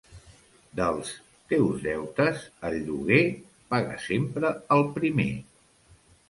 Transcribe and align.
Dels 0.77 1.09
teus 1.51 1.83
deutes, 1.83 2.47
el 2.71 2.77
lloguer, 2.87 3.21
paga 3.75 4.01
sempre 4.07 4.53
el 4.79 4.83
primer. 4.97 5.29